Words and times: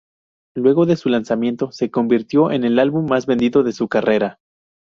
Luego 0.57 0.87
de 0.87 0.95
su 0.95 1.09
lanzamiento, 1.09 1.71
se 1.71 1.91
convirtió 1.91 2.49
en 2.49 2.63
el 2.63 2.79
álbum 2.79 3.07
más 3.07 3.27
vendido 3.27 3.61
de 3.61 3.71
su 3.71 3.87
carrera. 3.87 4.39